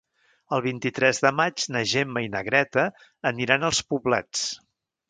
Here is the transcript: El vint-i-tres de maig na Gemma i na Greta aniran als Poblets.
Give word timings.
El 0.55 0.63
vint-i-tres 0.67 1.19
de 1.25 1.33
maig 1.41 1.67
na 1.75 1.83
Gemma 1.93 2.25
i 2.29 2.33
na 2.37 2.43
Greta 2.51 2.89
aniran 3.35 3.71
als 3.71 3.85
Poblets. 3.95 4.53